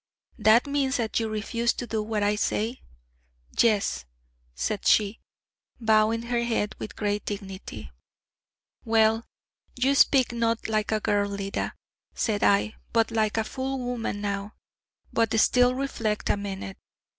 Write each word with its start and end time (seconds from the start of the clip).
'That 0.39 0.65
means 0.65 0.97
that 0.97 1.19
you 1.19 1.29
refuse 1.29 1.73
to 1.73 1.85
do 1.85 2.01
what 2.01 2.23
I 2.23 2.33
say?' 2.35 2.81
'Yes,' 3.59 4.03
said 4.55 4.87
she, 4.87 5.19
bowing 5.79 6.21
the 6.21 6.43
head 6.43 6.73
with 6.79 6.95
great 6.95 7.23
dignity. 7.23 7.91
'Well, 8.83 9.25
you 9.75 9.93
speak, 9.93 10.31
not 10.31 10.67
like 10.67 10.91
a 10.91 10.99
girl, 10.99 11.29
Leda,' 11.29 11.75
said 12.15 12.41
I, 12.43 12.77
'but 12.91 13.11
like 13.11 13.37
a 13.37 13.43
full 13.43 13.77
woman 13.77 14.21
now. 14.21 14.55
But 15.13 15.39
still, 15.39 15.75
reflect 15.75 16.31
a 16.31 16.37
minute.... 16.37 16.79